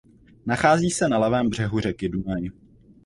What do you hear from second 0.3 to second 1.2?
Nachází se na